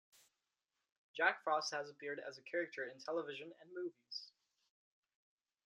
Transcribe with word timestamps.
Jack 1.15 1.43
Frost 1.43 1.71
has 1.75 1.87
appeared 1.87 2.19
as 2.27 2.39
a 2.39 2.41
character 2.41 2.85
in 2.89 2.99
television 2.99 3.51
and 3.61 3.69
movies. 3.75 4.31